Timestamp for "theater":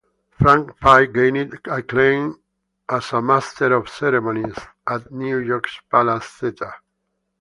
6.25-6.73